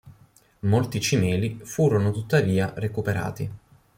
Molti 0.61 0.99
cimeli 0.99 1.59
furono 1.61 2.09
tuttavia 2.09 2.73
recuperati. 2.75 3.49